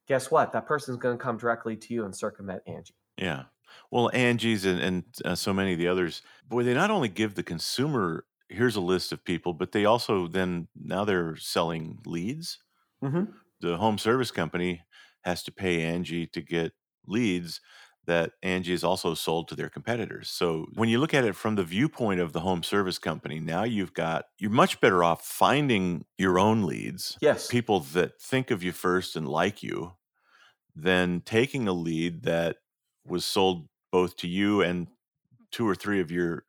guess 0.08 0.30
what? 0.30 0.52
That 0.52 0.66
person's 0.66 0.96
going 0.96 1.18
to 1.18 1.22
come 1.22 1.36
directly 1.36 1.76
to 1.76 1.94
you 1.94 2.04
and 2.04 2.14
circumvent 2.14 2.62
Angie. 2.66 2.94
Yeah. 3.16 3.44
Well, 3.90 4.10
Angie's 4.12 4.64
and, 4.64 4.80
and 4.80 5.04
uh, 5.24 5.34
so 5.34 5.52
many 5.52 5.72
of 5.72 5.78
the 5.78 5.88
others, 5.88 6.22
boy, 6.48 6.64
they 6.64 6.74
not 6.74 6.90
only 6.90 7.08
give 7.08 7.34
the 7.34 7.42
consumer 7.42 8.24
here's 8.50 8.76
a 8.76 8.80
list 8.80 9.12
of 9.12 9.24
people, 9.24 9.54
but 9.54 9.72
they 9.72 9.84
also 9.84 10.26
then 10.26 10.68
now 10.74 11.04
they're 11.04 11.36
selling 11.36 11.98
leads. 12.04 12.58
Mm-hmm. 13.02 13.24
The 13.60 13.76
home 13.76 13.96
service 13.96 14.30
company 14.30 14.82
has 15.22 15.42
to 15.44 15.52
pay 15.52 15.82
Angie 15.82 16.26
to 16.28 16.40
get 16.40 16.72
leads 17.06 17.60
that 18.06 18.32
Angie 18.42 18.72
is 18.72 18.82
also 18.82 19.14
sold 19.14 19.48
to 19.48 19.54
their 19.54 19.68
competitors. 19.70 20.28
So 20.30 20.66
when 20.74 20.88
you 20.88 20.98
look 20.98 21.14
at 21.14 21.24
it 21.24 21.36
from 21.36 21.54
the 21.54 21.64
viewpoint 21.64 22.20
of 22.20 22.32
the 22.32 22.40
home 22.40 22.62
service 22.62 22.98
company, 22.98 23.40
now 23.40 23.64
you've 23.64 23.94
got 23.94 24.26
you're 24.38 24.50
much 24.50 24.80
better 24.80 25.04
off 25.04 25.24
finding 25.26 26.06
your 26.18 26.38
own 26.38 26.64
leads, 26.64 27.18
Yes. 27.20 27.48
people 27.48 27.80
that 27.80 28.20
think 28.20 28.50
of 28.50 28.62
you 28.62 28.72
first 28.72 29.16
and 29.16 29.28
like 29.28 29.62
you, 29.62 29.92
than 30.74 31.20
taking 31.22 31.68
a 31.68 31.72
lead 31.72 32.22
that 32.24 32.58
was 33.06 33.24
sold 33.24 33.68
both 33.92 34.16
to 34.16 34.28
you 34.28 34.62
and 34.62 34.88
two 35.52 35.68
or 35.68 35.74
three 35.74 36.00
of 36.00 36.10
your 36.10 36.46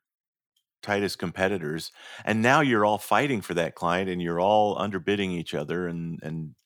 tightest 0.82 1.18
competitors 1.18 1.92
and 2.24 2.42
now 2.42 2.60
you're 2.60 2.84
all 2.84 2.98
fighting 2.98 3.40
for 3.40 3.54
that 3.54 3.76
client 3.76 4.10
and 4.10 4.20
you're 4.20 4.40
all 4.40 4.76
underbidding 4.76 5.30
each 5.30 5.54
other 5.54 5.86
and 5.86 6.20
and 6.24 6.56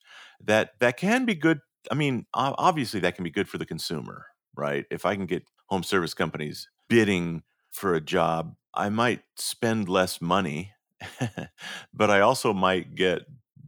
that 0.40 0.72
that 0.80 0.96
can 0.96 1.26
be 1.26 1.34
good 1.34 1.60
i 1.90 1.94
mean 1.94 2.26
obviously 2.34 3.00
that 3.00 3.14
can 3.14 3.24
be 3.24 3.30
good 3.30 3.48
for 3.48 3.58
the 3.58 3.66
consumer 3.66 4.26
right 4.56 4.86
if 4.90 5.04
i 5.06 5.14
can 5.14 5.26
get 5.26 5.44
home 5.68 5.82
service 5.82 6.14
companies 6.14 6.68
bidding 6.88 7.42
for 7.70 7.94
a 7.94 8.00
job 8.00 8.54
i 8.74 8.88
might 8.88 9.22
spend 9.36 9.88
less 9.88 10.20
money 10.20 10.72
but 11.94 12.10
i 12.10 12.20
also 12.20 12.52
might 12.52 12.94
get 12.94 13.22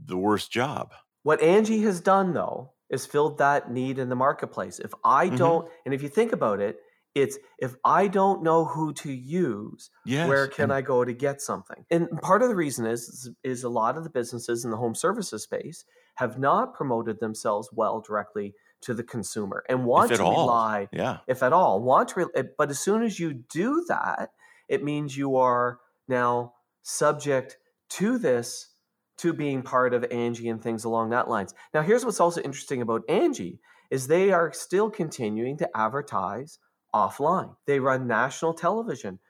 the 0.07 0.17
worst 0.17 0.51
job 0.51 0.93
What 1.25 1.43
Angie 1.43 1.83
has 1.83 2.01
done, 2.01 2.33
though, 2.33 2.73
is 2.89 3.05
filled 3.05 3.37
that 3.39 3.71
need 3.71 3.99
in 3.99 4.09
the 4.09 4.17
marketplace. 4.17 4.79
If 4.79 4.95
I 5.05 5.29
Mhm. 5.29 5.37
don't, 5.37 5.69
and 5.85 5.93
if 5.93 6.03
you 6.03 6.09
think 6.09 6.33
about 6.33 6.61
it, 6.61 6.79
it's 7.15 7.37
if 7.59 7.75
I 7.85 8.09
don't 8.09 8.43
know 8.43 8.65
who 8.65 8.93
to 8.95 9.13
use, 9.13 9.91
yes 10.07 10.27
where 10.29 10.47
can 10.49 10.65
and- 10.65 10.73
I 10.73 10.81
go 10.81 11.05
to 11.05 11.13
get 11.13 11.43
something? 11.43 11.85
And 11.91 12.09
part 12.23 12.41
of 12.43 12.49
the 12.49 12.55
reason 12.57 12.87
is 12.87 13.29
is 13.43 13.63
a 13.65 13.69
lot 13.69 13.99
of 13.99 14.05
the 14.05 14.11
businesses 14.11 14.65
in 14.65 14.71
the 14.71 14.79
home 14.79 14.95
services 14.95 15.43
space 15.43 15.85
have 16.19 16.37
not 16.37 16.75
promoted 16.75 17.21
themselves 17.21 17.69
well 17.73 18.01
directly 18.01 18.53
to 18.81 18.93
the 18.93 19.05
consumer 19.05 19.63
and 19.69 19.85
want 19.85 20.13
to 20.13 20.21
all 20.21 20.47
rely, 20.47 20.89
yeah 20.93 21.19
if 21.29 21.45
at 21.45 21.53
all, 21.53 21.81
want 21.81 22.09
to. 22.09 22.21
Re- 22.21 22.27
eh, 22.35 22.43
but 22.59 22.71
as 22.71 22.81
soon 22.81 23.05
as 23.05 23.21
you 23.21 23.33
do 23.33 23.85
that, 23.87 24.31
it 24.69 24.83
means 24.83 25.17
you 25.17 25.37
are 25.37 25.79
now 26.09 26.55
subject 26.83 27.57
to 27.91 28.19
this 28.19 28.75
to 29.19 29.33
being 29.33 29.63
part 29.63 29.95
of 29.95 30.05
Angie 30.11 30.49
and 30.49 30.61
things 30.61 30.83
along 30.83 31.11
that 31.11 31.29
lines. 31.29 31.55
Now, 31.73 31.83
here's 31.83 32.05
what's 32.05 32.21
also 32.21 32.41
interesting 32.41 32.83
about 32.83 33.09
Angie 33.09 33.61
is 33.89 34.09
they 34.09 34.33
are 34.33 34.53
still 34.53 34.91
continuing 34.91 35.57
to 35.59 35.71
advertise 35.77 36.59
offline. 36.93 37.55
They 37.67 37.79
run 37.79 38.09
national 38.09 38.55
television 38.55 39.21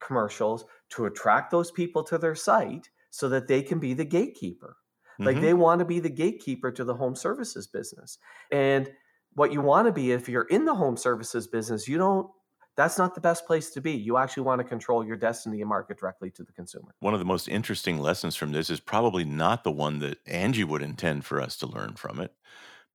commercials 0.00 0.64
to 0.90 1.06
attract 1.06 1.52
those 1.52 1.70
people 1.70 2.02
to 2.02 2.18
their 2.18 2.34
site 2.34 2.90
so 3.10 3.28
that 3.28 3.46
they 3.46 3.62
can 3.62 3.78
be 3.78 3.94
the 3.94 4.04
gatekeeper. 4.04 4.76
Like 5.24 5.36
Mhm. 5.36 5.40
they 5.40 5.54
want 5.54 5.78
to 5.80 5.84
be 5.84 6.00
the 6.00 6.10
gatekeeper 6.10 6.72
to 6.72 6.84
the 6.84 6.94
home 6.94 7.14
services 7.14 7.66
business. 7.66 8.18
And 8.50 8.92
what 9.34 9.52
you 9.52 9.60
want 9.60 9.86
to 9.86 9.92
be 9.92 10.12
if 10.12 10.28
you're 10.28 10.44
in 10.44 10.64
the 10.64 10.74
home 10.74 10.96
services 10.96 11.46
business, 11.46 11.88
you 11.88 11.98
don't 11.98 12.30
that's 12.74 12.96
not 12.96 13.14
the 13.14 13.20
best 13.20 13.46
place 13.46 13.70
to 13.70 13.82
be. 13.82 13.92
You 13.92 14.16
actually 14.16 14.44
want 14.44 14.60
to 14.60 14.64
control 14.64 15.04
your 15.04 15.16
destiny 15.16 15.60
and 15.60 15.68
market 15.68 15.98
directly 15.98 16.30
to 16.32 16.42
the 16.42 16.52
consumer. 16.52 16.94
one 17.00 17.14
of 17.14 17.20
the 17.20 17.26
most 17.26 17.48
interesting 17.48 17.98
lessons 17.98 18.36
from 18.36 18.52
this 18.52 18.70
is 18.70 18.80
probably 18.80 19.24
not 19.24 19.64
the 19.64 19.70
one 19.72 19.98
that 19.98 20.18
Angie 20.26 20.64
would 20.64 20.82
intend 20.82 21.24
for 21.24 21.40
us 21.40 21.56
to 21.58 21.66
learn 21.66 21.94
from 21.96 22.20
it, 22.20 22.34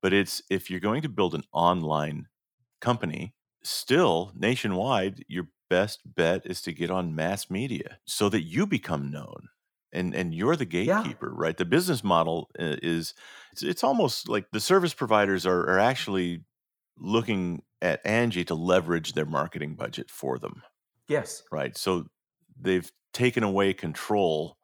but 0.02 0.14
it's 0.14 0.42
if 0.50 0.70
you're 0.72 0.80
going 0.82 1.02
to 1.04 1.10
build 1.10 1.36
an 1.36 1.44
online 1.54 2.28
company, 2.82 3.36
still 3.64 4.32
nationwide, 4.36 5.26
your 5.28 5.50
best 5.70 6.02
bet 6.16 6.46
is 6.46 6.62
to 6.64 6.74
get 6.74 6.92
on 6.92 7.16
mass 7.16 7.50
media 7.50 8.00
so 8.06 8.30
that 8.30 8.44
you 8.44 8.68
become 8.68 9.12
known. 9.12 9.50
And, 9.98 10.16
and 10.16 10.34
you're 10.34 10.56
the 10.56 10.66
Yeah. 10.82 11.06
gatekeeper, 11.06 11.34
right? 11.34 11.58
The 11.58 11.66
business 11.66 12.04
model 12.04 12.50
uh, 12.60 12.78
is 12.84 13.14
it's, 13.52 13.64
it's 13.64 13.84
almost 13.84 14.30
like 14.30 14.52
the 14.52 14.60
service 14.60 14.94
providers 14.94 15.46
are, 15.46 15.62
are 15.62 15.80
actually 15.80 16.46
looking 16.98 17.64
at 17.82 18.06
Angie 18.06 18.46
to 18.46 18.56
leverage 18.56 19.14
their 19.14 19.26
marketing 19.26 19.76
budget 19.76 20.12
for 20.12 20.40
them 20.40 20.64
Yes. 21.08 21.44
right? 21.52 21.78
So 21.78 22.08
they've 22.60 22.92
taken 23.14 23.44
away 23.44 23.74
control, 23.74 24.58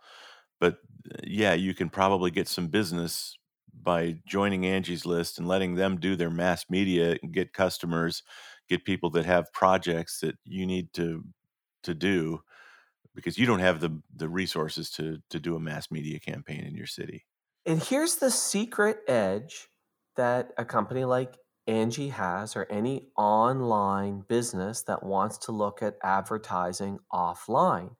but 0.59 0.79
uh, 1.13 1.19
yeah, 1.23 1.53
you 1.53 1.73
can 1.73 1.89
probably 1.89 2.31
get 2.31 2.47
some 2.47 2.67
business 2.69 3.37
by 3.73 4.19
joining 4.27 4.65
Angie's 4.65 5.05
list 5.05 5.39
and 5.39 5.47
letting 5.47 5.75
them 5.75 5.99
do 5.99 6.15
their 6.15 6.31
mass 6.31 6.65
media 6.69 7.17
and 7.21 7.33
get 7.33 7.53
customers, 7.53 8.23
get 8.69 8.85
people 8.85 9.09
that 9.11 9.25
have 9.25 9.53
projects 9.53 10.19
that 10.21 10.37
you 10.45 10.65
need 10.65 10.93
to 10.93 11.23
to 11.83 11.93
do 11.93 12.41
because 13.15 13.37
you 13.37 13.45
don't 13.45 13.59
have 13.59 13.79
the 13.79 14.01
the 14.15 14.29
resources 14.29 14.89
to 14.91 15.19
to 15.29 15.39
do 15.39 15.55
a 15.55 15.59
mass 15.59 15.91
media 15.91 16.19
campaign 16.19 16.63
in 16.65 16.75
your 16.75 16.87
city. 16.87 17.25
And 17.65 17.81
here's 17.81 18.17
the 18.17 18.31
secret 18.31 18.99
edge 19.07 19.69
that 20.15 20.51
a 20.57 20.65
company 20.65 21.05
like 21.05 21.37
Angie 21.65 22.09
has, 22.09 22.55
or 22.55 22.67
any 22.69 23.07
online 23.17 24.23
business 24.27 24.83
that 24.83 25.03
wants 25.03 25.37
to 25.39 25.51
look 25.51 25.81
at 25.81 25.95
advertising 26.03 26.99
offline. 27.11 27.95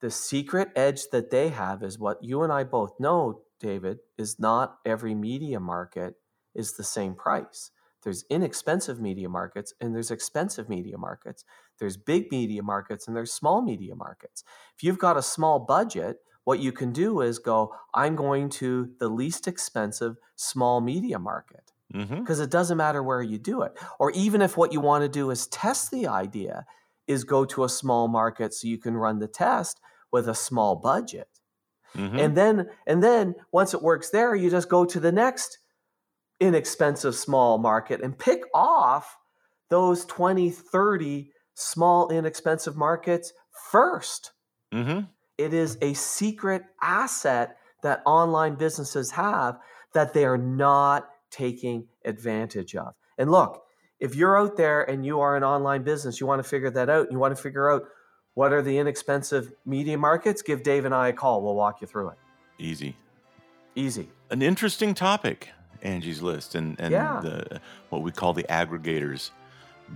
The 0.00 0.10
secret 0.10 0.68
edge 0.76 1.08
that 1.10 1.30
they 1.30 1.48
have 1.48 1.82
is 1.82 1.98
what 1.98 2.22
you 2.22 2.42
and 2.42 2.52
I 2.52 2.64
both 2.64 2.92
know, 3.00 3.42
David, 3.58 3.98
is 4.16 4.38
not 4.38 4.76
every 4.84 5.14
media 5.14 5.58
market 5.58 6.14
is 6.54 6.74
the 6.74 6.84
same 6.84 7.14
price. 7.14 7.70
There's 8.04 8.24
inexpensive 8.30 9.00
media 9.00 9.28
markets 9.28 9.72
and 9.80 9.94
there's 9.94 10.10
expensive 10.10 10.68
media 10.68 10.98
markets. 10.98 11.44
There's 11.78 11.96
big 11.96 12.30
media 12.30 12.62
markets 12.62 13.06
and 13.06 13.16
there's 13.16 13.32
small 13.32 13.62
media 13.62 13.94
markets. 13.94 14.44
If 14.76 14.82
you've 14.82 14.98
got 14.98 15.16
a 15.16 15.22
small 15.22 15.58
budget, 15.58 16.18
what 16.44 16.60
you 16.60 16.72
can 16.72 16.92
do 16.92 17.20
is 17.20 17.38
go, 17.38 17.74
I'm 17.94 18.16
going 18.16 18.50
to 18.50 18.90
the 18.98 19.08
least 19.08 19.48
expensive 19.48 20.16
small 20.36 20.80
media 20.80 21.18
market 21.18 21.72
Mm-hmm. 21.92 22.20
because 22.20 22.40
it 22.40 22.50
doesn't 22.50 22.78
matter 22.78 23.02
where 23.02 23.22
you 23.22 23.38
do 23.38 23.62
it. 23.62 23.72
Or 24.00 24.10
even 24.12 24.42
if 24.42 24.56
what 24.56 24.72
you 24.72 24.80
want 24.80 25.02
to 25.02 25.08
do 25.08 25.30
is 25.30 25.46
test 25.46 25.92
the 25.92 26.08
idea, 26.08 26.66
is 27.06 27.22
go 27.22 27.44
to 27.44 27.62
a 27.62 27.68
small 27.68 28.08
market 28.08 28.52
so 28.52 28.66
you 28.66 28.78
can 28.78 28.96
run 28.96 29.18
the 29.18 29.28
test 29.28 29.80
with 30.10 30.28
a 30.28 30.34
small 30.34 30.76
budget. 30.76 31.28
Mm-hmm. 31.94 32.18
And 32.18 32.36
then 32.36 32.68
and 32.86 33.02
then 33.02 33.34
once 33.52 33.74
it 33.74 33.82
works 33.82 34.10
there, 34.10 34.34
you 34.34 34.50
just 34.50 34.68
go 34.68 34.84
to 34.84 34.98
the 34.98 35.12
next 35.12 35.58
inexpensive 36.40 37.14
small 37.14 37.58
market 37.58 38.00
and 38.00 38.18
pick 38.18 38.42
off 38.52 39.16
those 39.70 40.04
20, 40.06 40.50
30 40.50 41.30
small 41.54 42.10
inexpensive 42.10 42.76
markets 42.76 43.32
first. 43.70 44.32
mm-hmm. 44.72 45.00
It 45.36 45.52
is 45.52 45.76
a 45.82 45.94
secret 45.94 46.62
asset 46.80 47.56
that 47.82 48.02
online 48.06 48.54
businesses 48.54 49.10
have 49.12 49.58
that 49.92 50.14
they 50.14 50.24
are 50.24 50.38
not 50.38 51.08
taking 51.30 51.88
advantage 52.04 52.76
of. 52.76 52.94
And 53.18 53.30
look, 53.32 53.62
if 53.98 54.14
you're 54.14 54.38
out 54.38 54.56
there 54.56 54.88
and 54.88 55.04
you 55.04 55.20
are 55.20 55.36
an 55.36 55.42
online 55.42 55.82
business, 55.82 56.20
you 56.20 56.26
want 56.28 56.40
to 56.42 56.48
figure 56.48 56.70
that 56.70 56.88
out, 56.88 57.10
you 57.10 57.18
want 57.18 57.34
to 57.36 57.42
figure 57.42 57.68
out 57.68 57.82
what 58.34 58.52
are 58.52 58.62
the 58.62 58.78
inexpensive 58.78 59.52
media 59.66 59.98
markets, 59.98 60.40
give 60.42 60.62
Dave 60.62 60.84
and 60.84 60.94
I 60.94 61.08
a 61.08 61.12
call. 61.12 61.42
We'll 61.42 61.54
walk 61.56 61.80
you 61.80 61.86
through 61.88 62.10
it. 62.10 62.18
Easy. 62.58 62.96
Easy. 63.74 64.08
an 64.30 64.40
interesting 64.42 64.94
topic, 64.94 65.50
Angie's 65.82 66.22
List, 66.22 66.54
and 66.54 66.78
and 66.80 66.92
Yeah. 66.92 67.20
the 67.20 67.60
what 67.90 68.02
we 68.02 68.12
call 68.12 68.32
the 68.32 68.44
aggregators, 68.44 69.30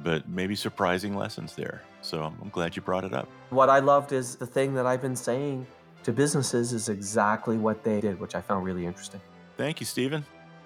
but 0.03 0.29
maybe 0.29 0.55
surprising 0.55 1.17
lessons 1.17 1.55
there. 1.55 1.83
So 2.03 2.23
I'm, 2.23 2.51
glad 2.51 2.77
you 2.77 2.83
brought 2.83 3.05
it 3.05 3.13
up. 3.13 3.29
What 3.51 3.69
I 3.69 3.81
loved 3.81 4.13
is 4.13 4.37
the 4.37 4.47
thing 4.47 4.75
that 4.75 4.87
I've 4.87 5.03
been 5.03 5.17
saying 5.17 5.67
to 6.05 6.13
businesses 6.13 6.73
is 6.73 6.89
exactly 6.89 7.57
what 7.57 7.83
they 7.85 8.01
did, 8.01 8.21
which 8.21 8.35
I 8.35 8.41
found 8.41 8.65
really 8.65 8.87
interesting. 8.87 9.21
Thank 9.57 9.81
you, 9.81 9.87
Stephen. 9.87 10.25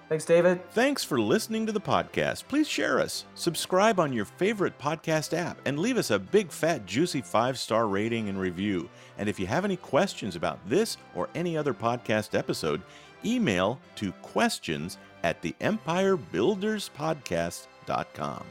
Thanks, 0.09 0.25
David. 0.25 0.69
Thanks 0.71 1.03
for 1.03 1.19
listening 1.19 1.65
to 1.65 1.71
the 1.71 1.81
podcast. 1.81 2.47
Please 2.47 2.67
share 2.67 2.99
us, 2.99 3.25
subscribe 3.33 3.99
on 3.99 4.13
your 4.13 4.25
favorite 4.25 4.77
podcast 4.77 5.35
app, 5.35 5.57
and 5.65 5.79
leave 5.79 5.97
us 5.97 6.11
a 6.11 6.19
big, 6.19 6.51
fat, 6.51 6.85
juicy 6.85 7.21
five 7.21 7.57
star 7.57 7.87
rating 7.87 8.29
and 8.29 8.39
review. 8.39 8.87
And 9.17 9.27
if 9.27 9.39
you 9.39 9.47
have 9.47 9.65
any 9.65 9.77
questions 9.77 10.35
about 10.35 10.59
this 10.69 10.97
or 11.15 11.29
any 11.33 11.57
other 11.57 11.73
podcast 11.73 12.37
episode, 12.37 12.83
email 13.25 13.79
to 13.95 14.11
questions 14.21 14.99
at 15.23 15.41
the 15.41 15.55
empirebuilderspodcast.com. 15.61 18.43